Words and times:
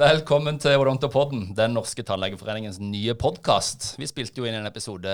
Velkommen 0.00 0.56
til 0.56 0.80
Odontopodden, 0.80 1.50
den 1.52 1.74
norske 1.76 2.00
tannlegeforeningens 2.08 2.78
nye 2.80 3.12
podkast. 3.20 3.98
Vi 4.00 4.06
spilte 4.08 4.40
jo 4.40 4.46
inn 4.48 4.54
en 4.56 4.68
episode 4.70 5.12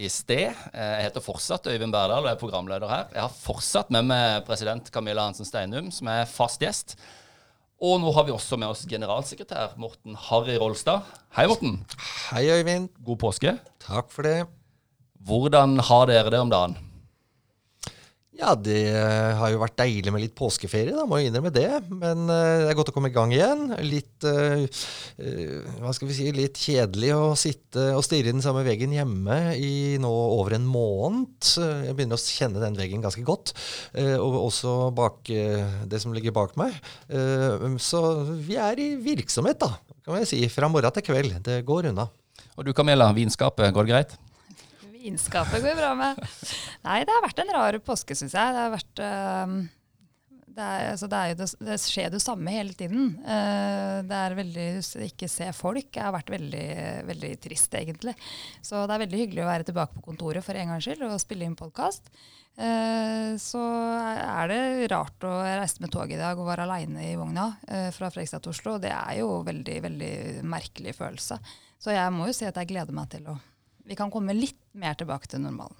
i 0.00 0.08
sted. 0.08 0.46
Jeg 0.72 1.02
heter 1.04 1.20
fortsatt 1.20 1.68
Øyvind 1.68 1.92
Berdal 1.92 2.24
og 2.24 2.30
er 2.30 2.38
programleder 2.40 2.88
her. 2.88 3.10
Jeg 3.12 3.20
har 3.20 3.34
fortsatt 3.36 3.92
med 3.92 4.08
meg 4.08 4.46
president 4.46 4.88
Camilla 4.94 5.26
Hansen 5.26 5.44
Steinum, 5.44 5.90
som 5.92 6.08
er 6.08 6.24
fast 6.30 6.64
gjest. 6.64 6.96
Og 7.84 8.00
nå 8.00 8.14
har 8.16 8.24
vi 8.24 8.32
også 8.32 8.56
med 8.56 8.72
oss 8.72 8.86
generalsekretær 8.88 9.76
Morten 9.76 10.16
Harry 10.30 10.56
Rolstad. 10.56 11.04
Hei, 11.36 11.44
Morten. 11.50 11.82
Hei, 12.30 12.46
Øyvind. 12.48 12.94
God 13.04 13.20
påske. 13.26 13.58
Takk 13.84 14.08
for 14.14 14.24
det. 14.24 14.46
Hvordan 15.20 15.76
har 15.84 16.08
dere 16.08 16.32
det 16.32 16.40
om 16.46 16.56
dagen? 16.56 16.80
Ja, 18.34 18.56
det 18.58 18.90
har 19.38 19.52
jo 19.52 19.60
vært 19.62 19.76
deilig 19.78 20.10
med 20.10 20.24
litt 20.24 20.34
påskeferie, 20.34 20.90
da, 20.90 21.04
må 21.06 21.20
jeg 21.20 21.30
innrømme 21.30 21.52
det. 21.54 21.68
Men 21.86 22.24
uh, 22.26 22.64
det 22.64 22.72
er 22.72 22.78
godt 22.78 22.90
å 22.90 22.94
komme 22.96 23.12
i 23.12 23.14
gang 23.14 23.30
igjen. 23.30 23.68
Litt 23.86 24.26
uh, 24.26 24.64
uh, 24.64 25.68
hva 25.78 25.92
skal 25.94 26.10
vi 26.10 26.16
si, 26.16 26.26
litt 26.34 26.58
kjedelig 26.58 27.12
å 27.14 27.28
sitte 27.38 27.86
og 27.94 28.02
stirre 28.06 28.34
den 28.34 28.42
samme 28.42 28.64
veggen 28.66 28.94
hjemme 28.96 29.38
i 29.54 30.00
nå 30.02 30.10
over 30.10 30.56
en 30.58 30.66
måned. 30.66 31.38
Jeg 31.86 31.94
begynner 31.94 32.18
å 32.18 32.24
kjenne 32.24 32.62
den 32.64 32.78
veggen 32.78 33.04
ganske 33.04 33.22
godt. 33.26 33.54
og 33.94 34.36
også 34.40 34.74
bak 34.94 35.28
det 35.28 36.00
som 36.02 36.14
ligger 36.14 36.34
bak 36.34 36.56
meg. 36.58 36.74
så 37.82 38.02
vi 38.34 38.58
er 38.58 38.80
i 38.82 38.90
virksomhet, 39.02 39.62
da, 39.62 39.74
kan 40.02 40.22
jeg 40.22 40.30
si. 40.32 40.42
Fra 40.50 40.70
morgen 40.70 40.94
til 40.94 41.06
kveld. 41.06 41.38
Det 41.46 41.62
går 41.66 41.92
unna. 41.92 42.08
Og 42.58 42.66
du 42.66 42.74
Camilla, 42.74 43.12
vinskapet, 43.14 43.70
går 43.74 43.86
det 43.86 43.94
greit? 43.94 44.16
Vinskapet 45.04 45.60
går 45.60 45.76
bra 45.76 45.94
med. 45.98 46.20
Nei, 46.86 47.02
det 47.04 47.12
har 47.12 47.24
vært 47.26 47.40
en 47.42 47.50
rar 47.52 47.76
påske, 47.84 48.16
syns 48.16 48.32
jeg. 48.32 48.54
Det 48.56 48.62
har 48.62 48.70
vært 48.72 49.02
um, 49.04 49.58
det, 50.54 50.64
er, 50.64 50.84
altså 50.94 51.08
det, 51.12 51.20
det, 51.40 51.48
det, 51.66 51.76
skjer 51.82 52.14
det 52.14 52.20
samme 52.24 52.54
hele 52.54 52.72
tiden. 52.78 53.10
Uh, 53.20 54.00
det 54.08 54.20
er 54.20 54.38
veldig 54.38 54.68
Ikke 55.08 55.28
se 55.28 55.50
folk 55.56 55.90
det 55.92 56.06
har 56.06 56.14
vært 56.14 56.32
veldig, 56.32 56.68
veldig 57.10 57.32
trist, 57.44 57.76
egentlig. 57.76 58.16
Så 58.64 58.86
det 58.86 58.96
er 58.96 59.04
veldig 59.04 59.22
hyggelig 59.26 59.44
å 59.44 59.50
være 59.50 59.68
tilbake 59.68 59.98
på 59.98 60.06
kontoret 60.08 60.46
for 60.46 60.56
en 60.56 60.72
gangs 60.72 60.88
skyld 60.88 61.04
og 61.10 61.20
spille 61.20 61.44
inn 61.48 61.58
podkast. 61.58 62.08
Uh, 62.54 63.36
så 63.42 63.60
er 63.60 64.52
det 64.52 64.90
rart 64.94 65.26
å 65.26 65.36
reise 65.42 65.84
med 65.84 65.92
tog 65.92 66.08
i 66.08 66.20
dag 66.20 66.38
og 66.38 66.48
være 66.48 66.64
aleine 66.64 67.10
i 67.10 67.16
vogna 67.18 67.50
uh, 67.68 67.90
fra 67.92 68.08
Fredrikstad 68.08 68.46
til 68.46 68.56
Oslo. 68.56 68.78
Det 68.80 68.94
er 68.94 69.18
jo 69.20 69.42
veldig, 69.44 69.80
veldig 69.90 70.14
merkelig 70.48 70.96
følelse. 70.96 71.42
Så 71.76 71.92
jeg 71.92 72.14
må 72.14 72.30
jo 72.30 72.36
si 72.36 72.48
at 72.48 72.56
jeg 72.56 72.72
gleder 72.72 72.96
meg 72.96 73.10
til 73.12 73.28
å 73.28 73.42
vi 73.84 73.96
kan 73.96 74.10
komme 74.10 74.32
litt 74.32 74.60
mer 74.72 74.94
tilbake 74.94 75.28
til 75.28 75.42
normalen. 75.44 75.76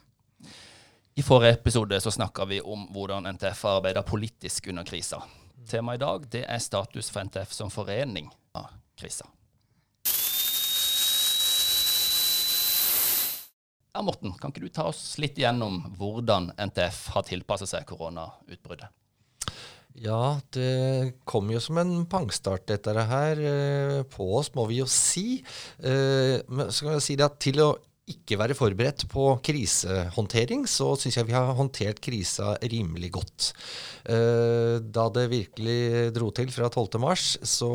I 1.15 1.23
forrige 1.23 1.55
episode 1.61 2.01
så 2.01 2.11
snakka 2.11 2.45
vi 2.51 2.61
om 2.61 2.89
hvordan 2.93 3.27
NTF 3.37 3.63
har 3.63 3.79
arbeida 3.79 4.03
politisk 4.03 4.67
under 4.73 4.85
krisa. 4.85 5.23
Temaet 5.71 6.01
i 6.01 6.03
dag 6.03 6.27
det 6.33 6.43
er 6.51 6.61
status 6.61 7.09
for 7.11 7.25
NTF 7.25 7.55
som 7.55 7.71
forening 7.73 8.29
av 8.59 8.73
krisa. 8.99 9.29
Ja, 13.95 14.03
Morten, 14.03 14.35
kan 14.41 14.51
ikke 14.51 14.65
du 14.65 14.73
ta 14.75 14.89
oss 14.91 15.15
litt 15.23 15.39
igjennom 15.39 15.79
hvordan 15.95 16.51
NTF 16.59 17.07
har 17.15 17.25
tilpasset 17.29 17.71
seg 17.71 17.87
koronautbruddet? 17.87 18.91
Ja, 20.03 20.41
det 20.51 21.21
kom 21.23 21.53
jo 21.55 21.61
som 21.63 21.79
en 21.79 22.01
pangstart, 22.11 22.67
dette 22.67 22.91
her, 22.91 23.39
eh, 23.39 24.03
på 24.11 24.27
oss, 24.41 24.51
må 24.57 24.67
vi 24.67 24.81
jo 24.81 24.87
si. 24.91 25.45
Eh, 25.79 26.43
men 26.49 26.73
så 26.75 26.89
kan 26.89 26.97
jeg 26.99 27.05
si 27.07 27.15
det 27.15 27.29
at 27.29 27.39
til 27.39 27.63
å 27.63 27.69
ikke 28.05 28.37
være 28.37 28.57
forberedt 28.57 29.07
på 29.09 29.31
krisehåndtering, 29.47 30.67
så 30.69 30.91
syns 31.01 31.17
jeg 31.17 31.29
vi 31.31 31.37
har 31.37 31.55
håndtert 31.57 32.03
krisa 32.05 32.53
rimelig 32.61 33.15
godt. 33.17 33.47
Eh, 34.05 34.77
da 34.85 35.07
det 35.15 35.31
virkelig 35.33 36.13
dro 36.13 36.29
til 36.37 36.51
fra 36.53 36.69
12.3, 36.69 37.15
så 37.49 37.71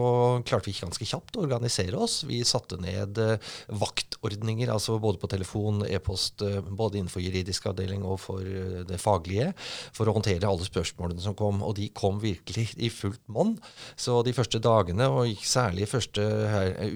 klarte 0.46 0.70
vi 0.70 0.76
ikke 0.76 0.86
ganske 0.86 1.08
kjapt 1.10 1.40
å 1.40 1.46
organisere 1.48 1.98
oss. 1.98 2.20
Vi 2.30 2.44
satte 2.46 2.78
ned 2.78 3.18
eh, 3.24 3.50
vaktordninger, 3.74 4.70
altså 4.70 5.00
både 5.02 5.22
på 5.22 5.32
telefon, 5.34 5.82
e-post, 5.90 6.46
eh, 6.46 6.62
både 6.62 7.02
innenfor 7.02 7.26
juridisk 7.26 7.66
avdeling 7.72 8.06
og 8.06 8.22
for 8.22 8.46
det 8.86 9.02
faglige, 9.02 9.50
for 9.98 10.06
å 10.06 10.14
håndtere 10.20 10.46
alle 10.46 10.68
spørsmålene 10.68 11.26
som 11.26 11.38
kom. 11.38 11.64
Og 11.66 11.74
de 11.82 11.90
kom 11.90 12.22
virkelig 12.22 12.70
i 12.78 12.92
fullt 12.94 13.26
monn. 13.34 13.58
Så 13.98 14.22
de 14.28 14.36
første 14.38 14.62
dagene, 14.62 15.10
og 15.10 15.42
særlig 15.42 15.90
første, 15.90 16.22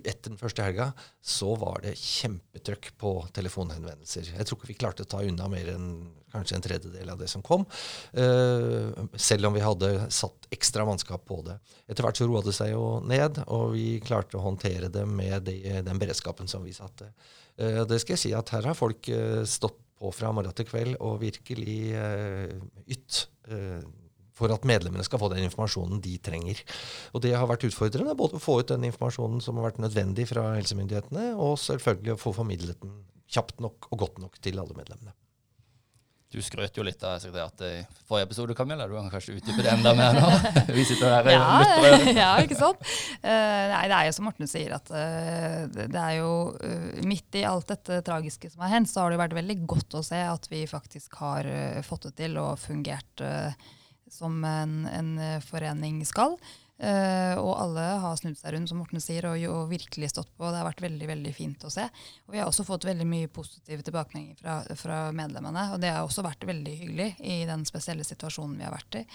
etter 0.06 0.30
den 0.30 0.42
første 0.42 0.70
helga, 0.70 0.92
så 1.24 1.56
var 1.58 1.82
det 1.82 1.98
kjempetrøkk 1.98 2.94
på 3.02 3.23
telefonhenvendelser. 3.36 4.34
Jeg 4.36 4.48
tror 4.48 4.60
ikke 4.60 4.72
vi 4.72 4.78
klarte 4.80 5.06
å 5.06 5.10
ta 5.10 5.22
unna 5.24 5.48
mer 5.52 5.74
enn 5.76 5.88
kanskje 6.34 6.58
en 6.58 6.66
tredjedel 6.66 7.12
av 7.14 7.22
det 7.22 7.30
som 7.32 7.44
kom. 7.46 7.66
Uh, 8.18 8.90
selv 9.16 9.50
om 9.50 9.56
vi 9.56 9.64
hadde 9.64 9.92
satt 10.14 10.50
ekstra 10.54 10.86
mannskap 10.88 11.26
på 11.30 11.40
det. 11.46 11.60
Etter 11.88 12.06
hvert 12.06 12.20
så 12.20 12.28
roa 12.30 12.44
det 12.46 12.56
seg 12.58 12.74
jo 12.74 12.84
ned, 13.06 13.44
og 13.48 13.74
vi 13.76 13.88
klarte 14.06 14.40
å 14.40 14.46
håndtere 14.46 14.92
det 14.94 15.06
med 15.10 15.48
de, 15.50 15.58
den 15.86 16.02
beredskapen 16.02 16.50
som 16.50 16.66
vi 16.66 16.76
satte. 16.76 17.12
Uh, 17.60 17.84
det 17.90 18.02
skal 18.02 18.18
jeg 18.18 18.26
si 18.26 18.36
at 18.38 18.54
her 18.56 18.70
har 18.72 18.78
folk 18.78 19.10
uh, 19.14 19.42
stått 19.48 19.80
på 20.00 20.10
fra 20.12 20.34
morgen 20.36 20.56
til 20.58 20.68
kveld 20.68 20.98
og 21.00 21.22
virkelig 21.22 21.96
ytt 22.92 23.22
for 24.34 24.52
at 24.54 24.66
medlemmene 24.68 25.06
skal 25.06 25.22
få 25.22 25.30
den 25.32 25.46
informasjonen 25.46 26.02
de 26.04 26.18
trenger. 26.18 26.60
Og 27.14 27.22
Det 27.24 27.34
har 27.38 27.48
vært 27.48 27.68
utfordrende, 27.70 28.18
både 28.18 28.40
å 28.40 28.44
få 28.44 28.60
ut 28.60 28.74
den 28.74 28.88
informasjonen 28.90 29.40
som 29.46 29.60
har 29.60 29.70
vært 29.70 29.82
nødvendig 29.84 30.28
fra 30.34 30.50
helsemyndighetene, 30.58 31.34
og 31.38 31.60
selvfølgelig 31.62 32.16
å 32.16 32.22
få 32.24 32.34
formidlet 32.42 32.82
den 32.82 32.98
kjapt 33.34 33.62
nok 33.64 33.92
og 33.92 34.00
godt 34.06 34.24
nok 34.24 34.40
til 34.44 34.62
alle 34.62 34.78
medlemmene. 34.78 35.16
Du 36.34 36.40
skrøt 36.42 36.74
jo 36.74 36.82
litt 36.82 37.04
av 37.06 37.20
sekretariatet 37.22 37.66
i 37.68 38.06
forrige 38.08 38.26
episode, 38.26 38.56
Camilla. 38.58 38.88
Du 38.90 38.96
kan 38.96 39.12
kanskje 39.12 39.36
utdype 39.38 39.62
det 39.62 39.70
enda 39.70 39.92
mer 39.94 40.16
nå? 40.18 40.32
Vi 40.80 40.86
sitter 40.90 41.12
her 41.14 41.30
ja, 41.30 41.44
ja, 42.24 42.30
ikke 42.42 42.58
sant? 42.58 42.82
Uh, 43.22 43.70
nei, 43.70 43.84
det 43.92 44.00
er 44.00 44.08
jo 44.08 44.16
som 44.18 44.26
Morten 44.26 44.50
sier, 44.50 44.74
at 44.74 44.90
uh, 44.90 45.68
det 45.78 45.92
er 45.94 46.16
jo 46.18 46.32
uh, 46.58 47.04
midt 47.06 47.38
i 47.38 47.46
alt 47.46 47.70
dette 47.70 48.02
tragiske 48.08 48.50
som 48.50 48.66
har 48.66 48.74
hendt, 48.74 48.90
så 48.90 49.04
har 49.04 49.14
det 49.14 49.22
vært 49.22 49.38
veldig 49.38 49.60
godt 49.76 50.00
å 50.00 50.04
se 50.10 50.24
at 50.26 50.50
vi 50.50 50.66
faktisk 50.70 51.22
har 51.22 51.50
fått 51.86 52.10
det 52.10 52.16
til 52.24 52.42
og 52.42 52.58
fungert 52.64 53.26
som 54.10 54.42
en, 54.46 54.76
en 54.90 55.14
forening 55.46 56.02
skal. 56.10 56.34
Uh, 56.34 56.63
og 56.84 57.52
alle 57.62 57.84
har 58.02 58.16
snudd 58.18 58.36
seg 58.36 58.56
rundt, 58.56 58.68
som 58.68 58.80
Morten 58.82 59.00
sier, 59.00 59.28
og, 59.30 59.44
og, 59.48 59.70
virkelig 59.70 60.10
stått 60.10 60.32
på. 60.36 60.48
Det 60.50 60.58
har 60.58 60.68
vært 60.68 60.82
veldig 60.84 61.08
veldig 61.08 61.34
fint 61.36 61.64
å 61.64 61.72
se. 61.72 61.86
Og 62.26 62.34
vi 62.34 62.42
har 62.42 62.50
også 62.50 62.66
fått 62.68 62.88
veldig 62.90 63.06
mye 63.08 63.30
positive 63.32 63.86
tilbakemeldinger 63.86 64.40
fra, 64.42 64.58
fra, 64.80 64.98
medlemmene. 65.16 65.68
Og 65.76 65.84
det 65.84 65.94
har 65.94 66.04
også 66.04 66.26
vært 66.26 66.44
veldig 66.50 66.74
hyggelig 66.82 67.10
i 67.22 67.38
den 67.48 67.64
spesielle 67.70 68.04
situasjonen 68.08 68.58
vi 68.60 68.68
har 68.68 68.76
vært 68.76 69.00
i. 69.00 69.06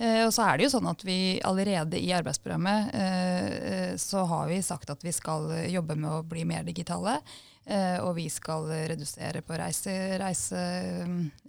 Uh, 0.00 0.24
og 0.24 0.32
så 0.34 0.48
er 0.48 0.58
det 0.58 0.66
jo 0.66 0.74
sånn 0.74 0.90
at 0.90 1.06
vi 1.06 1.20
allerede 1.46 2.00
i 2.00 2.10
arbeidsprogrammet 2.16 2.92
uh, 2.96 3.94
så 4.00 4.26
har 4.32 4.50
vi 4.50 4.62
sagt 4.64 4.90
at 4.90 5.04
vi 5.04 5.14
skal 5.14 5.52
jobbe 5.70 5.98
med 6.00 6.10
å 6.16 6.26
bli 6.26 6.46
mer 6.48 6.66
digitale. 6.66 7.20
Uh, 7.62 7.98
og 8.02 8.16
vi 8.16 8.24
skal 8.32 8.66
redusere 8.90 9.38
på 9.46 9.54
reise, 9.54 9.92
reise, 10.18 10.62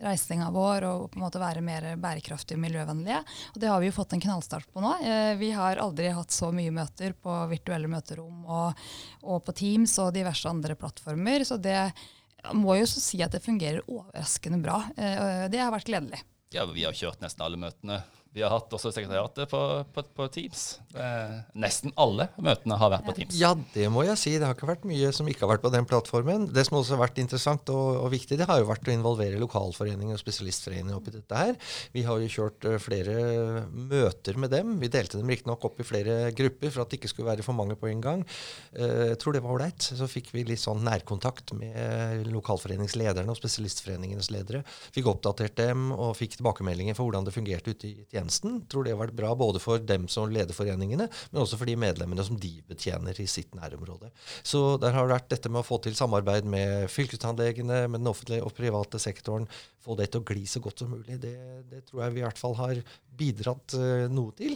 reisinga 0.03 0.51
vår 0.53 0.85
og 0.85 1.06
på 1.09 1.18
en 1.18 1.24
måte 1.25 1.41
være 1.41 1.63
mer 1.66 1.88
bærekraftige 1.97 2.59
og 2.59 2.63
miljøvennlige. 2.68 3.22
Og 3.56 3.62
det 3.63 3.72
har 3.72 3.81
vi 3.81 3.90
jo 3.90 3.96
fått 3.96 4.13
en 4.13 4.22
knallstart 4.22 4.69
på 4.69 4.84
nå. 4.84 4.94
Uh, 5.02 5.34
vi 5.41 5.50
har 5.57 5.81
aldri 5.81 6.12
hatt 6.13 6.35
så 6.35 6.52
mye 6.53 6.73
møter 6.75 7.18
på 7.18 7.38
virtuelle 7.50 7.90
møterom 7.90 8.46
og, 8.46 8.84
og, 9.23 9.40
på 9.47 9.57
Teams 9.57 9.97
og 10.03 10.13
diverse 10.13 10.50
andre 10.50 10.78
plattformer. 10.78 11.47
Så 11.50 11.57
det 11.57 11.79
må 12.53 12.78
jo 12.78 12.85
si 12.90 13.23
at 13.25 13.34
det 13.34 13.41
fungerer 13.41 13.81
overraskende 13.88 14.62
bra. 14.62 14.84
Uh, 14.94 15.50
det 15.50 15.63
har 15.63 15.73
vært 15.73 15.90
gledelig. 15.90 16.22
Ja, 16.53 16.68
vi 16.69 16.85
har 16.85 16.94
kjørt 16.94 17.23
nesten 17.25 17.41
alle 17.41 17.57
møtene 17.57 18.03
vi 18.33 18.41
har 18.41 18.49
hatt 18.49 18.73
også 18.73 18.89
sekretariatet 18.94 19.49
på, 19.51 19.59
på, 19.94 20.03
på 20.17 20.25
Teams. 20.33 20.63
nesten 21.53 21.94
alle 22.01 22.27
møtene 22.41 22.77
har 22.81 22.89
vært 22.89 23.05
på 23.05 23.13
Teams. 23.19 23.35
Ja, 23.38 23.51
det 23.75 23.85
må 23.94 24.05
jeg 24.07 24.17
si. 24.17 24.33
Det 24.41 24.47
har 24.47 24.57
ikke 24.57 24.69
vært 24.71 24.88
mye 24.89 25.11
som 25.13 25.27
ikke 25.29 25.45
har 25.45 25.51
vært 25.53 25.66
på 25.66 25.71
den 25.73 25.85
plattformen. 25.89 26.47
Det 26.53 26.63
som 26.66 26.79
også 26.79 26.95
har 26.95 27.03
vært 27.03 27.22
interessant 27.22 27.69
og, 27.73 27.99
og 28.01 28.09
viktig, 28.13 28.39
det 28.39 28.47
har 28.49 28.61
jo 28.61 28.69
vært 28.72 28.89
å 28.89 28.95
involvere 28.95 29.41
lokalforeninger 29.41 30.17
og 30.17 30.22
spesialistforeninger 30.22 30.97
oppi 30.97 31.13
dette 31.13 31.43
her. 31.43 31.53
Vi 31.93 32.05
har 32.08 32.23
jo 32.23 32.31
kjørt 32.37 32.66
uh, 32.66 32.79
flere 32.81 33.67
møter 33.69 34.41
med 34.41 34.53
dem. 34.55 34.73
Vi 34.81 34.90
delte 34.93 35.22
dem 35.22 35.29
riktignok 35.29 35.69
opp 35.69 35.84
i 35.84 35.87
flere 35.87 36.17
grupper 36.34 36.73
for 36.73 36.85
at 36.85 36.90
det 36.90 37.02
ikke 37.02 37.13
skulle 37.13 37.29
være 37.29 37.46
for 37.46 37.58
mange 37.58 37.78
på 37.78 37.91
en 37.91 38.02
gang. 38.02 38.25
Uh, 38.73 39.13
jeg 39.13 39.22
tror 39.22 39.37
det 39.37 39.43
var 39.46 39.59
ålreit. 39.59 39.91
Så 39.93 40.09
fikk 40.09 40.34
vi 40.34 40.47
litt 40.49 40.63
sånn 40.63 40.81
nærkontakt 40.90 41.53
med 41.59 42.25
lokalforeningslederne 42.34 43.29
og 43.29 43.37
spesialistforeningenes 43.37 44.34
ledere. 44.34 44.66
Fikk 44.97 45.13
oppdatert 45.13 45.58
dem 45.61 45.91
og 45.93 46.17
fikk 46.17 46.40
tilbakemeldinger 46.40 46.97
for 46.97 47.05
hvordan 47.05 47.29
det 47.29 47.37
fungerte 47.37 47.78
ute 47.78 47.91
i 47.91 47.96
tjenesten 48.02 48.22
tjenesten. 48.23 48.61
Tror 48.67 48.84
det 48.84 48.93
har 48.93 49.02
vært 49.02 49.17
bra 49.17 49.34
både 49.35 49.59
for 49.59 49.79
dem 49.79 50.08
som 50.08 50.31
leder 50.31 50.53
foreningene, 50.53 51.09
men 51.31 51.41
også 51.41 51.58
for 51.59 51.66
de 51.66 51.75
medlemmene 51.75 52.23
som 52.23 52.37
de 52.40 52.61
betjener 52.67 53.20
i 53.20 53.28
sitt 53.28 53.53
nærområde. 53.55 54.11
Så 54.43 54.78
der 54.78 54.93
har 54.93 55.08
det 55.08 55.17
vært 55.17 55.29
dette 55.29 55.49
med 55.49 55.61
å 55.61 55.67
få 55.67 55.79
til 55.84 55.96
samarbeid 55.96 56.46
med 56.46 56.90
fylkestannlegene, 56.91 57.87
med 57.87 58.02
den 58.02 58.11
offentlige 58.11 58.43
og 58.43 58.53
private 58.55 58.99
sektoren. 58.99 59.47
Få 59.84 59.97
det 59.99 60.11
til 60.11 60.22
å 60.22 60.28
gli 60.28 60.46
så 60.47 60.61
godt 60.64 60.79
som 60.79 60.93
mulig. 60.93 61.20
Det, 61.22 61.35
det 61.70 61.84
tror 61.87 62.05
jeg 62.05 62.16
vi 62.16 62.23
i 62.23 62.28
hvert 62.28 62.40
fall 62.40 62.55
har 62.59 62.79
bidratt 63.17 63.75
uh, 63.78 64.08
noe 64.11 64.34
til. 64.37 64.55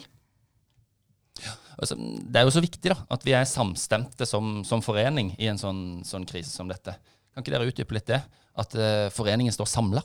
Ja, 1.44 1.54
altså, 1.78 1.94
det 1.98 2.40
er 2.40 2.48
jo 2.48 2.56
så 2.56 2.64
viktig 2.64 2.90
da, 2.90 2.98
at 3.14 3.26
vi 3.28 3.36
er 3.38 3.46
samstemte 3.46 4.26
som, 4.26 4.64
som 4.66 4.82
forening 4.82 5.36
i 5.38 5.52
en 5.52 5.60
sånn, 5.62 6.02
sånn, 6.08 6.26
krise 6.26 6.50
som 6.50 6.70
dette. 6.72 6.96
Kan 7.30 7.44
ikke 7.44 7.54
dere 7.54 7.68
utdype 7.70 7.94
litt 7.94 8.10
det? 8.10 8.24
At 8.58 8.74
uh, 8.74 9.10
foreningen 9.14 9.54
står 9.54 9.70
samla? 9.70 10.02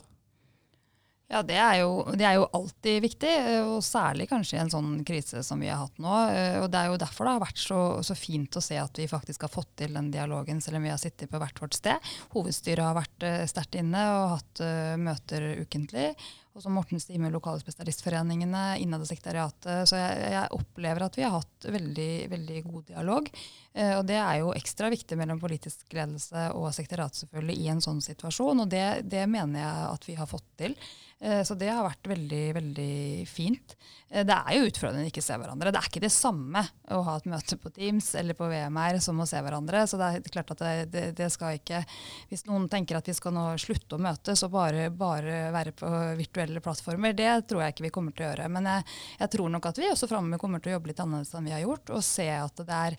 Ja, 1.31 1.39
det 1.41 1.55
er, 1.55 1.77
jo, 1.81 2.03
det 2.13 2.25
er, 2.27 2.35
jo, 2.37 2.43
alltid 2.53 2.99
viktig, 3.01 3.29
eh, 3.31 3.63
og 3.65 3.79
særlig 3.85 4.27
kanskje 4.29 4.57
i 4.57 4.61
en 4.61 4.69
sånn 4.73 4.91
krise 5.07 5.41
som 5.45 5.61
vi 5.63 5.69
har 5.71 5.79
hatt 5.79 6.01
nå. 6.03 6.17
Eh, 6.29 6.57
og 6.59 6.67
Det 6.69 6.81
er 6.81 6.91
jo 6.91 6.99
derfor 7.01 7.25
det 7.25 7.33
har 7.37 7.43
vært 7.45 7.63
så, 7.63 7.79
så, 8.05 8.17
fint 8.17 8.59
å 8.59 8.61
se 8.61 8.77
at 8.77 8.99
vi 8.99 9.07
faktisk 9.09 9.47
har 9.47 9.53
fått 9.53 9.71
til 9.81 9.95
den 9.97 10.11
dialogen, 10.13 10.61
selv 10.61 10.77
om 10.77 10.85
vi 10.85 10.91
har 10.93 11.01
sittet 11.01 11.31
på 11.31 11.41
hvert 11.41 11.63
vårt 11.63 11.79
sted. 11.79 12.13
Hovedstyret 12.35 12.85
har 12.85 12.99
vært 12.99 13.25
uh, 13.25 13.45
sterkt 13.49 13.79
inne 13.79 14.03
og 14.13 14.35
hatt 14.35 14.63
møter 14.99 15.47
ukentlig. 15.63 16.11
Og 16.53 16.61
som 16.61 16.75
Morten 16.77 17.01
Stime, 17.01 17.31
lokale 17.33 17.57
spesialistforeningene 17.63 18.75
innad 18.77 19.01
i 19.01 19.07
sekretariatet. 19.09 19.89
Så 19.89 19.97
jeg, 19.97 20.19
jeg, 20.35 20.51
opplever 20.53 21.05
at 21.07 21.15
vi 21.17 21.23
har 21.25 21.33
hatt 21.33 21.65
veldig, 21.73 22.11
veldig 22.29 22.59
god 22.67 22.83
dialog. 22.91 23.31
Eh, 23.73 23.95
og 23.97 24.03
det 24.05 24.19
er 24.21 24.35
jo 24.43 24.51
ekstra 24.53 24.91
viktig 24.93 25.17
mellom 25.17 25.41
politisk 25.41 25.95
ledelse 25.97 26.51
og 26.53 26.69
sekretariat 26.77 27.17
selvfølgelig 27.17 27.57
i 27.57 27.71
en 27.73 27.81
sånn 27.81 28.03
situasjon. 28.05 28.61
Og 28.65 28.69
det, 28.69 28.85
det 29.09 29.25
mener 29.25 29.63
jeg 29.63 29.89
at 29.95 30.07
vi 30.11 30.19
har 30.19 30.29
fått 30.29 30.45
til. 30.61 30.77
Eh, 31.23 31.43
så 31.43 31.55
det 31.55 31.69
har 31.71 31.85
vært 31.85 32.07
veldig, 32.11 32.45
veldig 32.57 32.93
fint. 33.31 33.75
Eh, 34.09 34.25
det 34.27 34.35
er 34.35 34.57
jo 34.57 34.67
utfordrende 34.67 35.07
å 35.07 35.11
ikke 35.11 35.23
se 35.23 35.37
hverandre. 35.39 35.71
Det 35.71 35.79
er 35.79 35.87
ikke 35.87 36.03
det 36.03 36.11
samme 36.11 36.65
å 36.91 36.99
ha 37.07 37.15
et 37.15 37.29
møte 37.31 37.57
på 37.61 37.71
Teams 37.71 38.09
eller 38.19 38.35
på 38.35 38.49
VMR 38.51 38.99
som 39.03 39.21
å 39.23 39.27
se 39.29 39.39
hverandre. 39.39 39.85
Så 39.87 39.99
det 40.01 40.09
er 40.09 40.33
klart 40.33 40.51
at 40.51 40.63
det, 40.65 40.73
det, 40.91 41.05
det 41.15 41.29
skal 41.31 41.55
ikke 41.61 41.79
Hvis 42.27 42.43
noen 42.49 42.67
tenker 42.71 42.99
at 42.99 43.07
vi 43.07 43.15
skal 43.15 43.33
nå 43.35 43.45
slutte 43.61 43.95
å 43.95 44.03
møtes 44.03 44.43
og 44.43 44.51
bare, 44.51 44.89
bare, 44.91 45.47
være 45.55 45.71
på 45.79 45.89
virtuelle 46.19 46.42
plattformer, 46.63 47.15
det 47.17 47.31
tror 47.49 47.63
jeg 47.63 47.75
ikke 47.75 47.87
vi 47.87 47.93
kommer 47.95 48.15
til 48.15 48.25
å 48.25 48.31
gjøre. 48.31 48.47
Men 48.53 48.69
jeg, 48.69 48.87
jeg 49.19 49.33
tror 49.35 49.51
nok 49.53 49.67
at 49.71 49.81
vi 49.81 49.91
også 49.91 50.09
framover 50.11 50.41
kommer 50.41 50.63
til 50.63 50.73
å 50.73 50.77
jobbe 50.77 50.91
litt 50.91 51.03
annerledes 51.03 51.35
enn 51.37 51.49
vi 51.49 51.55
har 51.55 51.65
gjort, 51.65 51.93
og 51.93 52.07
se 52.07 52.29
at 52.35 52.63
det 52.63 52.79
er 52.79 52.97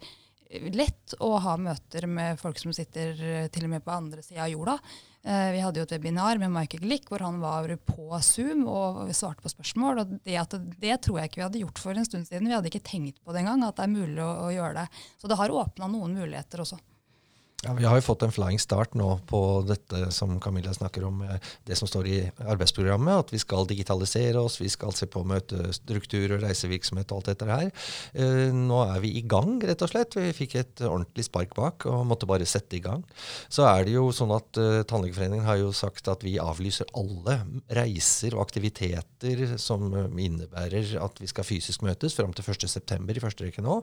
lett 0.75 1.17
å 1.25 1.33
ha 1.43 1.57
møter 1.59 2.07
med 2.07 2.39
folk 2.39 2.61
som 2.61 2.73
sitter 2.75 3.17
til 3.53 3.67
og 3.67 3.73
med 3.73 3.85
på 3.85 3.95
andre 3.95 4.23
sida 4.23 4.45
av 4.45 4.53
jorda. 4.53 4.79
Eh, 5.25 5.51
vi 5.55 5.61
hadde 5.65 5.81
jo 5.81 5.87
et 5.87 5.95
webinar 5.95 6.39
med 6.41 6.53
Michael 6.53 6.83
Glick 6.85 7.09
hvor 7.09 7.23
han 7.25 7.39
var 7.41 7.71
på 7.89 8.11
Zoom 8.23 8.67
og 8.69 9.09
svarte 9.17 9.41
på 9.45 9.53
spørsmål. 9.53 10.03
og 10.03 10.17
det, 10.27 10.37
det, 10.83 10.99
tror 11.03 11.21
jeg 11.21 11.31
ikke 11.31 11.41
vi 11.41 11.47
hadde 11.47 11.63
gjort 11.63 11.81
for 11.81 11.97
en 11.97 12.09
stund 12.09 12.29
siden. 12.29 12.51
Vi 12.51 12.57
hadde 12.57 12.69
ikke 12.69 12.85
tenkt 12.85 13.23
på 13.25 13.33
det 13.33 13.41
engang, 13.41 13.65
at 13.65 13.79
det 13.79 13.87
er 13.87 13.95
mulig 13.95 14.21
å, 14.21 14.33
å 14.47 14.51
gjøre 14.53 14.83
det. 14.83 15.05
Så 15.17 15.31
det 15.31 15.41
har 15.41 15.57
åpna 15.63 15.89
noen 15.89 16.19
muligheter 16.19 16.65
også. 16.67 16.81
Ja, 17.65 17.73
Vi 17.73 17.85
har 17.89 17.97
jo 17.97 18.05
fått 18.05 18.23
en 18.27 18.33
flying 18.33 18.59
start 18.61 18.93
nå 18.99 19.07
på 19.25 19.39
dette 19.65 20.11
som 20.13 20.37
Camilla 20.41 20.75
snakker 20.75 21.05
om, 21.09 21.23
eh, 21.23 21.41
det 21.65 21.79
som 21.79 21.89
står 21.89 22.07
i 22.07 22.19
arbeidsprogrammet. 22.45 23.19
At 23.25 23.31
vi 23.33 23.39
skal 23.39 23.65
digitalisere 23.67 24.37
oss, 24.37 24.61
vi 24.61 24.69
skal 24.69 24.93
se 24.93 25.07
på 25.07 25.25
møtestruktur 25.25 26.35
og 26.35 26.43
reisevirksomhet 26.43 27.11
og 27.11 27.23
alt 27.23 27.31
dette 27.33 27.49
her. 27.49 27.71
Eh, 28.13 28.53
nå 28.53 28.83
er 28.85 29.01
vi 29.01 29.17
i 29.17 29.23
gang, 29.23 29.63
rett 29.63 29.81
og 29.81 29.89
slett. 29.89 30.15
Vi 30.15 30.33
fikk 30.37 30.57
et 30.57 30.77
ordentlig 30.85 31.25
spark 31.25 31.55
bak 31.55 31.87
og 31.87 32.05
måtte 32.07 32.29
bare 32.29 32.45
sette 32.45 32.77
i 32.77 32.81
gang. 32.85 33.03
Så 33.49 33.65
er 33.65 33.85
det 33.85 33.95
jo 33.95 34.13
sånn 34.13 34.35
at 34.37 34.59
uh, 34.59 34.83
Tannlegeforeningen 34.83 35.47
har 35.47 35.57
jo 35.57 35.73
sagt 35.73 36.07
at 36.09 36.23
vi 36.23 36.37
avlyser 36.39 36.85
alle 36.95 37.47
reiser 37.71 38.35
og 38.35 38.45
aktiviteter 38.45 39.57
som 39.57 39.89
innebærer 40.19 41.01
at 41.01 41.21
vi 41.21 41.27
skal 41.27 41.45
fysisk 41.45 41.83
møtes 41.83 42.15
fram 42.15 42.33
til 42.33 42.45
1.9. 42.45 43.17
i 43.17 43.21
første 43.21 43.45
rekke 43.45 43.63
nå. 43.63 43.81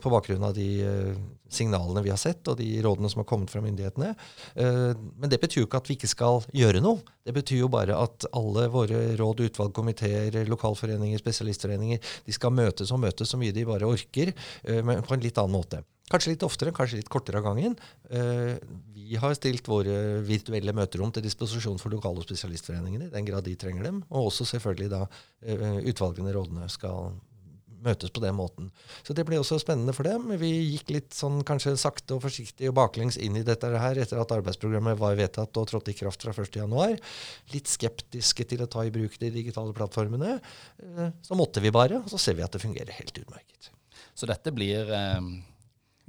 På 0.00 0.10
bakgrunn 0.10 0.42
av 0.42 0.54
de 0.54 1.14
signalene 1.50 2.02
vi 2.02 2.12
har 2.12 2.20
sett 2.20 2.46
og 2.48 2.58
de 2.58 2.79
rådene 2.84 3.10
som 3.12 3.22
har 3.22 3.28
kommet 3.28 3.52
fra 3.52 3.62
myndighetene. 3.64 4.14
Eh, 4.54 4.90
men 5.20 5.32
det 5.32 5.40
betyr 5.42 5.62
jo 5.62 5.68
ikke 5.68 5.80
at 5.82 5.90
vi 5.90 5.96
ikke 5.98 6.10
skal 6.10 6.42
gjøre 6.56 6.82
noe. 6.84 7.04
Det 7.26 7.34
betyr 7.36 7.62
jo 7.64 7.70
bare 7.72 7.96
at 7.98 8.26
alle 8.36 8.66
våre 8.72 9.02
råd, 9.20 9.44
utvalg, 9.48 9.72
komiteer, 9.76 10.42
lokalforeninger, 10.48 11.20
spesialistforeninger, 11.22 12.02
de 12.26 12.36
skal 12.36 12.54
møtes 12.54 12.92
og 12.94 13.02
møtes 13.04 13.32
så 13.32 13.40
mye 13.40 13.54
de 13.56 13.66
bare 13.68 13.88
orker, 13.88 14.34
eh, 14.64 14.82
men 14.86 15.04
på 15.06 15.16
en 15.16 15.24
litt 15.24 15.40
annen 15.40 15.58
måte. 15.58 15.82
Kanskje 16.10 16.32
litt 16.32 16.42
oftere, 16.42 16.74
kanskje 16.74 16.98
litt 16.98 17.10
kortere 17.12 17.38
av 17.38 17.46
gangen. 17.46 17.76
Eh, 18.10 18.56
vi 18.96 19.18
har 19.18 19.34
stilt 19.38 19.68
våre 19.70 20.20
virtuelle 20.26 20.74
møterom 20.74 21.12
til 21.14 21.22
disposisjon 21.22 21.78
for 21.78 21.94
lokale 21.94 22.22
og 22.22 22.26
spesialistforeningene 22.26 23.06
i 23.08 23.14
den 23.14 23.26
grad 23.26 23.46
de 23.46 23.54
trenger 23.58 23.86
dem. 23.86 24.02
Og 24.10 24.30
også 24.30 24.46
selvfølgelig 24.56 24.90
da 24.90 25.04
utvalgene, 25.90 26.34
rådene, 26.34 26.66
skal 26.70 27.14
møtes 27.84 28.12
på 28.14 28.22
den 28.24 28.36
måten. 28.38 28.70
Så 29.06 29.16
det 29.16 29.24
ble 29.28 29.38
også 29.40 29.58
spennende 29.62 29.94
for 29.96 30.08
dem. 30.08 30.28
Vi 30.40 30.50
gikk 30.74 30.92
litt 30.94 31.16
sånn 31.16 31.40
kanskje 31.46 31.76
sakte 31.80 32.16
og 32.16 32.24
forsiktig 32.24 32.70
og 32.70 32.76
baklengs 32.78 33.18
inn 33.20 33.38
i 33.40 33.44
dette 33.46 33.70
her 33.70 34.00
etter 34.00 34.20
at 34.22 34.34
arbeidsprogrammet 34.36 34.98
var 35.00 35.18
vedtatt 35.18 35.60
og 35.60 35.68
trådte 35.70 35.94
i 35.94 35.98
kraft 35.98 36.26
fra 36.26 36.34
1.1. 36.34 36.98
Litt 37.54 37.70
skeptiske 37.70 38.48
til 38.52 38.64
å 38.64 38.70
ta 38.70 38.86
i 38.86 38.94
bruk 38.94 39.18
de 39.20 39.32
digitale 39.34 39.76
plattformene. 39.76 40.38
Eh, 40.84 41.14
så 41.26 41.38
måtte 41.38 41.62
vi 41.64 41.74
bare, 41.74 42.02
og 42.02 42.10
så 42.12 42.20
ser 42.20 42.38
vi 42.38 42.46
at 42.46 42.56
det 42.56 42.64
fungerer 42.64 43.00
helt 43.00 43.22
utmerket. 43.24 43.72
Så 44.14 44.28
dette 44.28 44.52
blir 44.52 44.90
eh 44.90 45.22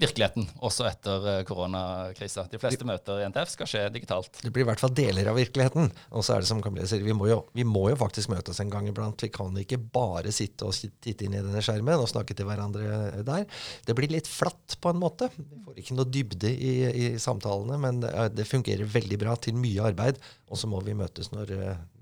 virkeligheten, 0.01 0.47
også 0.65 0.85
etter 0.89 1.27
eh, 1.29 1.41
koronakrisa. 1.47 2.45
De 2.51 2.59
fleste 2.61 2.87
møter 2.87 3.21
i 3.21 3.27
NTF 3.29 3.53
skal 3.53 3.69
skje 3.69 3.83
digitalt. 3.93 4.41
Det 4.41 4.51
blir 4.53 4.65
i 4.65 4.69
hvert 4.69 4.81
fall 4.81 4.93
deler 4.97 5.29
av 5.31 5.37
virkeligheten. 5.39 5.91
Og 6.11 6.25
så 6.25 6.35
er 6.35 6.43
det 6.43 6.49
som 6.49 6.61
Camilla 6.63 6.87
sier, 6.89 7.03
vi 7.05 7.15
må, 7.17 7.27
jo, 7.29 7.41
vi 7.57 7.65
må 7.67 7.87
jo 7.91 7.97
faktisk 7.99 8.31
møtes 8.33 8.61
en 8.63 8.71
gang 8.73 8.89
iblant. 8.89 9.21
Vi 9.21 9.31
kan 9.33 9.57
ikke 9.61 9.79
bare 9.81 10.33
sitte 10.35 10.69
og 10.69 10.75
titte 10.75 11.27
inn 11.27 11.37
i 11.37 11.43
denne 11.43 11.63
skjermen 11.63 12.01
og 12.01 12.09
snakke 12.11 12.37
til 12.37 12.49
hverandre 12.49 13.23
der. 13.27 13.45
Det 13.87 13.97
blir 13.97 14.13
litt 14.13 14.29
flatt 14.29 14.77
på 14.81 14.93
en 14.93 15.01
måte. 15.01 15.31
Vi 15.37 15.63
får 15.65 15.83
ikke 15.83 15.99
noe 15.99 16.13
dybde 16.17 16.51
i, 16.51 16.73
i 16.89 17.11
samtalene, 17.21 17.77
men 17.81 18.01
det 18.35 18.49
fungerer 18.49 18.89
veldig 18.89 19.21
bra 19.21 19.37
til 19.39 19.57
mye 19.59 19.91
arbeid. 19.91 20.21
Og 20.51 20.59
så 20.59 20.69
må 20.71 20.81
vi 20.85 20.97
møtes 20.97 21.31
når, 21.35 21.53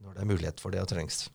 når 0.03 0.15
det 0.15 0.23
er 0.23 0.31
mulighet 0.33 0.63
for 0.63 0.75
det 0.75 0.83
og 0.83 0.91
trengs. 0.91 1.27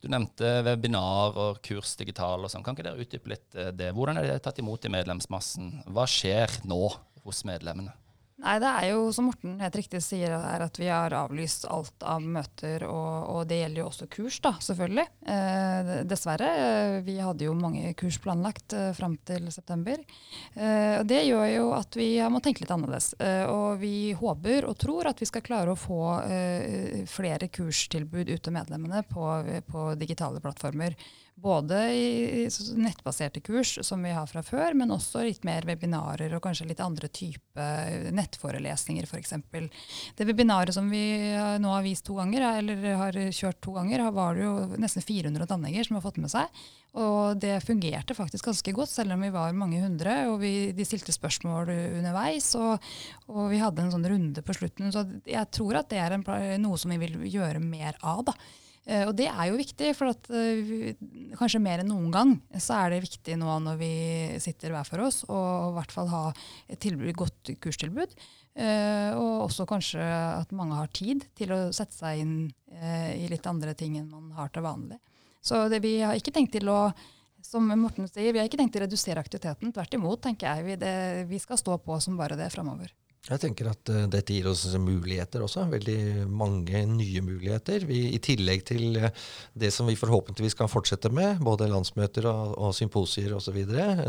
Du 0.00 0.08
nevnte 0.08 0.50
webinar 0.64 1.36
og 1.36 1.58
kurs 1.64 1.92
digital 2.00 2.46
og 2.46 2.52
sånn. 2.52 2.64
Kan 2.64 2.76
ikke 2.76 2.86
dere 2.86 3.04
utdype 3.04 3.32
litt 3.34 3.56
eh, 3.56 3.72
det? 3.76 3.90
Hvordan 3.96 4.20
er 4.20 4.30
det 4.30 4.38
tatt 4.46 4.60
imot 4.62 4.86
i 4.88 4.92
medlemsmassen? 4.92 5.74
Hva 5.92 6.06
skjer 6.08 6.62
nå 6.68 6.86
hos 7.26 7.42
medlemmene? 7.48 7.92
Nei, 8.40 8.54
det 8.62 8.68
er 8.70 8.86
jo 8.94 9.10
som 9.12 9.26
Morten 9.28 9.58
helt 9.60 9.74
riktig 9.76 10.00
sier, 10.00 10.32
er 10.32 10.62
at 10.64 10.78
vi 10.80 10.86
har 10.88 11.12
avlyst 11.12 11.66
alt 11.68 12.04
av 12.08 12.24
møter. 12.24 12.86
Og, 12.88 13.16
og 13.34 13.42
det 13.50 13.58
gjelder 13.60 13.82
jo 13.82 13.88
også 13.90 14.08
kurs, 14.12 14.38
da, 14.40 14.54
selvfølgelig. 14.64 15.04
Eh, 15.34 15.90
dessverre. 16.08 16.48
Eh, 16.64 16.94
vi 17.04 17.18
hadde 17.20 17.44
jo 17.44 17.56
mange 17.58 17.92
kurs 18.00 18.16
planlagt 18.22 18.72
eh, 18.76 18.90
fram 18.96 19.18
til 19.28 19.50
september. 19.52 20.00
Eh, 20.54 20.96
og 21.02 21.04
det 21.10 21.20
gjør 21.26 21.46
jo 21.52 21.68
at 21.76 22.00
vi 22.00 22.08
må 22.32 22.40
tenke 22.40 22.64
litt 22.64 22.72
annerledes. 22.72 23.12
Eh, 23.20 23.44
og 23.44 23.80
vi 23.82 24.12
håper 24.16 24.68
og 24.70 24.78
tror 24.80 25.12
at 25.12 25.20
vi 25.20 25.28
skal 25.28 25.44
klare 25.44 25.74
å 25.74 25.80
få 25.80 26.02
eh, 26.24 27.00
flere 27.10 27.52
kurstilbud 27.52 28.32
ut 28.32 28.40
til 28.40 28.56
medlemmene 28.56 29.04
på, 29.10 29.26
på 29.68 29.90
digitale 30.00 30.40
plattformer. 30.40 30.96
Både 31.40 31.78
i 31.96 32.48
nettbaserte 32.76 33.40
kurs, 33.40 33.78
som 33.86 34.02
vi 34.04 34.12
har 34.12 34.28
fra 34.28 34.42
før, 34.44 34.74
men 34.76 34.92
også 34.92 35.22
litt 35.24 35.46
mer 35.48 35.64
webinarer 35.68 36.34
og 36.36 36.42
kanskje 36.44 36.68
litt 36.68 36.82
andre 36.84 37.08
type 37.08 37.66
nettforelesninger, 38.12 39.08
f.eks. 39.08 39.32
Det 40.18 40.26
webinaret 40.28 40.76
som 40.76 40.90
vi 40.92 41.02
nå 41.62 41.72
har 41.72 41.86
vist 41.86 42.04
to 42.08 42.18
ganger, 42.18 42.44
eller 42.60 42.84
har 43.00 43.16
kjørt 43.32 43.60
to 43.64 43.72
ganger, 43.78 44.04
var 44.12 44.36
det 44.36 44.44
jo 44.44 44.54
nesten 44.80 45.04
400 45.06 45.48
tannleger 45.48 45.88
som 45.88 45.96
har 45.96 46.04
fått 46.04 46.20
med 46.20 46.32
seg. 46.32 46.62
Og 47.00 47.38
det 47.38 47.60
fungerte 47.62 48.16
faktisk 48.18 48.48
ganske 48.50 48.72
godt, 48.74 48.90
selv 48.90 49.14
om 49.14 49.22
vi 49.22 49.30
var 49.34 49.56
mange 49.56 49.80
hundre. 49.82 50.16
Og 50.30 50.40
vi, 50.42 50.54
de 50.76 50.86
stilte 50.86 51.14
spørsmål 51.14 51.70
underveis, 51.70 52.52
og, 52.58 52.90
og, 53.30 53.44
vi 53.52 53.60
hadde 53.62 53.84
en 53.84 53.94
sånn 53.94 54.08
runde 54.10 54.42
på 54.44 54.56
slutten. 54.56 54.90
Så 54.94 55.06
jeg 55.24 55.46
tror 55.54 55.80
at 55.80 55.92
det 55.92 56.02
er 56.02 56.18
en, 56.18 56.26
noe 56.62 56.80
som 56.80 56.90
vi 56.92 56.98
vil 57.04 57.22
gjøre 57.30 57.62
mer 57.62 57.96
av. 58.02 58.26
da. 58.32 58.36
Uh, 58.88 59.04
og 59.10 59.12
det 59.18 59.26
er 59.28 59.50
jo 59.50 59.58
viktig, 59.60 59.90
for 59.98 60.10
at, 60.14 60.30
uh, 60.32 60.92
kanskje 61.36 61.60
mer 61.62 61.82
enn 61.82 61.90
noen 61.92 62.08
gang 62.14 62.32
så 62.56 62.78
er 62.78 62.94
det 62.94 63.02
viktig 63.04 63.36
nå 63.40 63.58
når 63.66 63.76
vi 63.80 63.92
sitter 64.40 64.72
hver 64.72 64.88
for 64.88 65.04
oss, 65.04 65.20
å 65.28 65.40
i 65.68 65.74
hvert 65.76 65.92
fall 65.92 66.08
ha 66.12 66.22
et 66.64 66.80
tilbud, 66.80 67.12
godt 67.18 67.52
kurstilbud. 67.60 68.16
Uh, 68.56 69.12
og 69.14 69.46
også 69.46 69.68
kanskje 69.68 70.02
at 70.02 70.56
mange 70.56 70.78
har 70.78 70.90
tid 70.96 71.28
til 71.38 71.52
å 71.54 71.60
sette 71.76 71.96
seg 71.96 72.24
inn 72.24 72.34
i 72.70 73.26
litt 73.28 73.44
andre 73.50 73.74
ting 73.74 73.96
enn 73.98 74.08
man 74.08 74.30
har 74.36 74.48
til 74.54 74.62
vanlig. 74.64 74.96
Så 75.42 75.64
det, 75.72 75.80
vi 75.84 75.98
har 76.00 76.16
ikke 76.16 76.32
tenkt 76.32 76.54
til 76.54 76.70
å 76.70 76.84
som 77.44 77.66
Morten 77.80 78.08
sier, 78.08 78.32
Vi 78.32 78.38
har 78.38 78.46
ikke 78.46 78.58
tenkt 78.60 78.74
til 78.74 78.82
å 78.82 78.86
redusere 78.86 79.20
aktiviteten. 79.20 79.72
Tvert 79.72 79.94
imot 79.96 80.20
tenker 80.22 80.46
jeg 80.46 80.66
vi, 80.66 80.76
det, 80.80 80.94
vi 81.30 81.40
skal 81.40 81.58
stå 81.58 81.78
på 81.82 81.96
som 82.04 82.18
bare 82.20 82.36
det 82.38 82.50
framover. 82.52 82.92
Jeg 83.28 83.42
tenker 83.42 83.68
at 83.68 83.90
uh, 83.92 84.06
dette 84.08 84.32
gir 84.32 84.46
oss 84.48 84.62
muligheter 84.80 85.42
også. 85.44 85.66
Veldig 85.68 86.24
mange 86.32 86.80
nye 86.88 87.20
muligheter. 87.24 87.84
Vi, 87.84 87.98
I 88.16 88.20
tillegg 88.24 88.64
til 88.70 88.96
uh, 88.96 89.10
det 89.60 89.68
som 89.74 89.90
vi 89.90 89.98
forhåpentligvis 90.00 90.56
kan 90.56 90.70
fortsette 90.72 91.12
med, 91.12 91.42
både 91.44 91.68
landsmøter 91.68 92.30
og, 92.30 92.54
og 92.56 92.72
symposier 92.76 93.36
osv., 93.36 93.60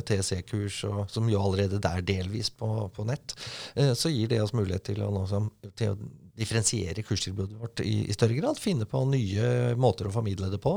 TSE-kurs, 0.07 0.83
som 1.11 1.29
jo 1.29 1.43
allerede 1.43 1.81
er 1.91 2.07
delvis 2.07 2.53
på, 2.55 2.71
på 2.95 3.07
nett, 3.09 3.35
uh, 3.75 3.91
så 3.99 4.13
gir 4.13 4.31
det 4.31 4.39
oss 4.45 4.55
mulighet 4.55 4.87
til 4.93 5.03
å, 5.03 5.11
nå, 5.11 5.27
til 5.75 5.91
å 5.91 5.99
differensiere 6.37 7.03
kurstilbudet 7.03 7.57
vårt 7.59 7.79
i, 7.79 8.09
i, 8.09 8.13
større 8.13 8.33
grad. 8.33 8.59
Finne 8.59 8.85
på 8.89 9.03
nye 9.09 9.75
måter 9.79 10.07
å 10.07 10.13
formidle 10.13 10.49
det 10.51 10.59
på. 10.63 10.73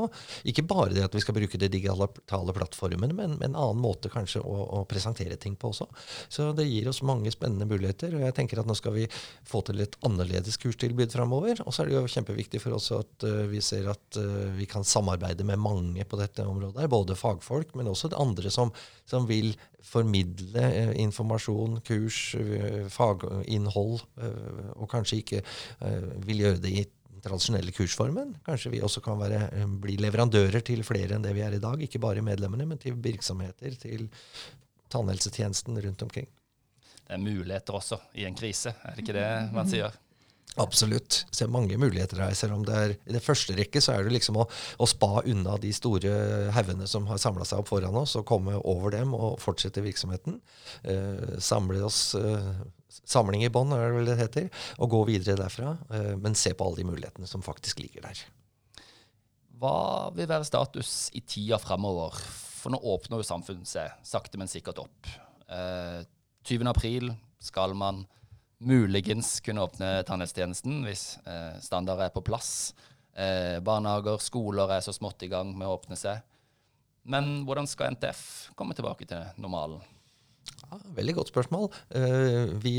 Ikke 0.49 0.65
bare 0.67 0.93
det 0.95 1.05
at 1.05 1.15
vi 1.15 1.23
skal 1.23 1.37
bruke 1.37 1.59
de 1.59 1.69
digitale 1.71 2.55
plattformene, 2.55 3.15
men, 3.15 3.37
men 3.39 3.51
en 3.51 3.59
annen 3.59 3.81
måte 3.81 4.11
kanskje 4.11 4.41
å, 4.43 4.55
å, 4.79 4.83
presentere 4.89 5.37
ting 5.41 5.55
på 5.59 5.71
også. 5.71 5.87
Så 6.29 6.49
det 6.57 6.67
gir 6.67 6.89
oss 6.91 7.03
mange 7.05 7.31
spennende 7.33 7.67
muligheter. 7.69 8.15
og 8.15 8.25
jeg 8.27 8.37
tenker 8.37 8.61
at 8.61 8.65
Nå 8.65 8.75
skal 8.77 8.95
vi 8.95 9.05
få 9.45 9.61
til 9.65 9.83
et 9.83 9.95
annerledes 10.05 10.57
kurstilbud 10.61 11.13
framover. 11.13 11.61
Og 11.65 11.73
så 11.73 11.83
er 11.83 11.91
det 11.91 11.97
jo 11.97 12.11
kjempeviktig 12.15 12.61
for 12.63 12.77
oss 12.77 12.91
at 12.95 13.27
uh, 13.27 13.45
vi 13.51 13.61
ser 13.63 13.87
at 13.93 14.19
uh, 14.19 14.49
vi 14.57 14.67
kan 14.69 14.85
samarbeide 14.85 15.47
med 15.47 15.61
mange 15.61 16.05
på 16.05 16.19
dette 16.19 16.45
området. 16.45 16.89
Både 16.91 17.17
fagfolk, 17.19 17.75
men 17.77 17.91
også 17.91 18.11
andre 18.15 18.51
som, 18.53 18.73
som 19.07 19.27
vil 19.29 19.53
formidle 19.85 20.65
uh, 20.65 20.93
informasjon, 21.01 21.79
kurs, 21.85 22.19
faginnhold, 22.91 24.01
og 24.75 24.87
kanskje 24.89 25.19
ikke 25.21 25.41
vil 26.25 26.45
gjøre 26.45 26.61
det 26.63 26.71
i 26.71 26.85
tradisjonelle 27.25 27.73
kursformen. 27.73 28.35
Kanskje 28.45 28.71
vi 28.75 28.83
også 28.85 29.01
kan 29.05 29.19
være, 29.19 29.49
eh, 29.51 29.65
bli 29.65 29.97
leverandører 29.97 30.61
til 30.65 30.83
flere 30.83 31.15
enn 31.15 31.25
det 31.25 31.33
vi 31.33 31.41
er 31.41 31.57
i 31.57 31.63
dag. 31.63 31.81
Ikke 31.81 31.99
bare 31.99 32.21
medlemmene, 32.21 32.67
men 32.67 32.77
til 32.77 32.93
virksomheter, 32.93 33.75
til 33.79 34.09
tannhelsetjenesten 34.89 35.81
rundt 35.81 36.01
omkring. 36.01 36.27
Det 37.05 37.13
er 37.13 37.21
muligheter 37.21 37.73
også 37.73 37.99
i 38.15 38.25
en 38.25 38.35
krise, 38.35 38.73
er 38.83 38.95
det 38.95 39.05
ikke 39.05 39.13
det 39.13 39.53
man 39.53 39.69
sier? 39.69 39.93
Absolutt. 40.57 41.25
Ser 41.31 41.47
mange 41.51 41.75
muligheter 41.77 42.21
her. 42.21 42.33
Selv 42.33 42.53
om 42.53 42.63
det 42.63 42.75
er 42.75 42.93
i 42.95 43.11
det 43.11 43.23
første 43.23 43.53
rekke 43.57 43.81
så 43.81 43.91
er 43.91 44.05
det 44.05 44.13
liksom 44.13 44.37
å, 44.39 44.45
å 44.79 44.87
spa 44.87 45.21
unna 45.25 45.57
de 45.59 45.71
store 45.75 46.51
haugene 46.55 46.87
som 46.87 47.05
har 47.07 47.19
samla 47.19 47.43
seg 47.43 47.59
opp 47.59 47.67
foran 47.67 47.97
oss, 47.99 48.15
og 48.15 48.25
komme 48.25 48.55
over 48.63 48.95
dem 48.95 49.13
og 49.13 49.35
fortsette 49.43 49.83
virksomheten. 49.83 50.39
Eh, 50.83 51.35
samle 51.43 51.83
oss 51.83 52.15
eh, 52.15 52.53
Samling 53.03 53.43
i 53.45 53.51
bånn, 53.51 53.73
er 53.75 53.89
det 53.89 53.97
vel 53.97 54.09
det 54.09 54.17
heter. 54.21 54.49
Og 54.79 54.91
gå 54.93 55.03
videre 55.11 55.37
derfra. 55.39 55.75
Eh, 55.91 56.15
men 56.21 56.37
se 56.39 56.53
på 56.55 56.67
alle 56.67 56.81
de 56.81 56.89
mulighetene 56.89 57.29
som 57.29 57.43
faktisk 57.45 57.83
ligger 57.83 58.07
der. 58.07 58.23
Hva 59.59 60.11
vil 60.15 60.27
være 60.27 60.47
status 60.47 61.11
i 61.15 61.21
tida 61.23 61.59
framover? 61.61 62.17
For 62.59 62.73
nå 62.73 62.79
åpner 62.81 63.21
jo 63.21 63.27
samfunnet 63.27 63.69
seg 63.69 63.93
sakte, 64.05 64.39
men 64.41 64.51
sikkert 64.51 64.81
opp. 64.83 65.11
Eh, 65.47 66.01
20. 66.45 66.67
april 66.69 67.11
skal 67.41 67.73
man 67.77 68.03
muligens 68.65 69.39
kunne 69.45 69.63
åpne 69.65 69.89
tannhelsetjenesten 70.07 70.83
hvis 70.85 71.07
eh, 71.27 71.57
standarder 71.61 72.07
er 72.07 72.13
på 72.15 72.23
plass. 72.25 72.73
Eh, 73.15 73.59
barnehager, 73.63 74.19
skoler 74.23 74.75
er 74.75 74.83
så 74.85 74.93
smått 74.95 75.23
i 75.23 75.31
gang 75.31 75.53
med 75.55 75.67
å 75.69 75.75
åpne 75.77 75.97
seg. 75.99 76.23
Men 77.05 77.45
hvordan 77.45 77.69
skal 77.69 77.93
NTF 77.93 78.55
komme 78.57 78.75
tilbake 78.75 79.05
til 79.07 79.21
normalen? 79.37 79.83
Ja, 80.63 80.79
veldig 80.97 81.15
godt 81.17 81.29
spørsmål. 81.31 81.67
Uh, 81.93 82.51
vi, 82.63 82.73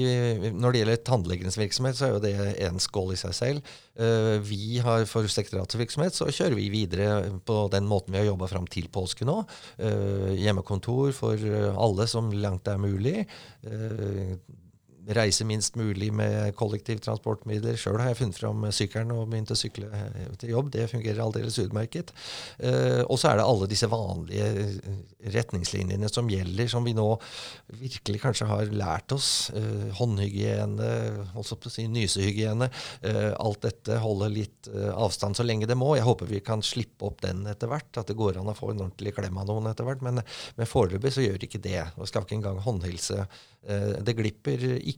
når 0.56 0.72
det 0.72 0.80
gjelder 0.80 1.02
tannlegenes 1.06 1.58
virksomhet, 1.58 1.98
så 1.98 2.08
er 2.08 2.14
jo 2.14 2.22
det 2.24 2.34
en 2.66 2.80
skål 2.82 3.14
i 3.14 3.18
seg 3.20 3.36
selv. 3.36 3.72
Uh, 4.00 4.36
vi 4.44 4.78
har 4.84 5.06
For 5.10 5.28
sekretariatets 5.30 5.80
virksomhet 5.80 6.16
så 6.16 6.28
kjører 6.32 6.58
vi 6.58 6.68
videre 6.72 7.38
på 7.46 7.60
den 7.72 7.88
måten 7.88 8.16
vi 8.16 8.22
har 8.22 8.30
jobba 8.30 8.50
fram 8.50 8.68
til 8.70 8.90
påske 8.92 9.28
nå. 9.28 9.38
Uh, 9.78 10.32
hjemmekontor 10.34 11.14
for 11.16 11.48
alle 11.76 12.08
som 12.10 12.32
langt 12.34 12.68
er 12.68 12.80
mulig 12.82 13.26
reise 15.14 15.44
minst 15.46 15.76
mulig 15.78 16.08
med 16.14 16.54
kollektivtransportmidler. 16.58 17.78
Sjøl 17.78 18.00
har 18.02 18.10
jeg 18.10 18.20
funnet 18.20 18.38
fram 18.40 18.66
sykkelen 18.74 19.12
og 19.14 19.28
begynt 19.30 19.52
å 19.54 19.58
sykle 19.58 19.90
til 20.40 20.52
jobb. 20.54 20.72
Det 20.74 20.88
fungerer 20.90 21.22
aldeles 21.22 21.58
utmerket. 21.62 22.12
Eh, 22.58 23.02
og 23.04 23.20
så 23.20 23.30
er 23.30 23.40
det 23.40 23.46
alle 23.46 23.68
disse 23.70 23.88
vanlige 23.90 24.48
eh, 24.64 24.90
retningslinjene 25.36 26.10
som 26.10 26.30
gjelder, 26.30 26.70
som 26.70 26.86
vi 26.86 26.94
nå 26.96 27.06
virkelig 27.80 28.22
kanskje 28.24 28.48
har 28.50 28.72
lært 28.74 29.14
oss. 29.14 29.50
Eh, 29.56 29.88
håndhygiene, 29.98 30.90
også 31.38 31.58
på 31.60 31.70
å 31.70 31.76
si 31.76 31.86
nysehygiene. 31.90 32.70
Eh, 33.06 33.32
alt 33.38 33.62
dette 33.66 34.00
holder 34.02 34.32
litt 34.32 34.70
eh, 34.72 34.90
avstand 34.90 35.38
så 35.38 35.46
lenge 35.46 35.70
det 35.70 35.78
må. 35.78 35.94
Jeg 35.98 36.06
håper 36.08 36.30
vi 36.30 36.42
kan 36.44 36.64
slippe 36.66 37.06
opp 37.08 37.22
den 37.24 37.46
etter 37.50 37.70
hvert. 37.70 37.92
At 37.94 38.10
det 38.10 38.18
går 38.18 38.40
an 38.40 38.50
å 38.50 38.56
få 38.58 38.72
en 38.72 38.86
ordentlig 38.86 39.14
klem 39.16 39.38
av 39.38 39.50
noen 39.50 39.70
etter 39.70 39.86
hvert. 39.86 40.02
Men, 40.06 40.22
men 40.58 40.70
foreløpig 40.70 41.14
så 41.14 41.24
gjør 41.24 41.46
ikke 41.46 41.62
det. 41.62 41.82
Og 41.96 42.10
skal 42.10 42.26
ikke 42.26 42.40
engang 42.40 42.62
håndhilse. 42.64 43.26
Eh, 43.66 43.96
det 44.06 44.14
glipper 44.18 44.62
ikke 44.78 44.95